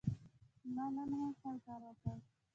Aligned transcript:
ما 0.75 0.85
نن 0.95 1.09
هم 1.19 1.29
خپل 1.37 1.55
کار 1.65 1.81
وکړ. 1.87 2.15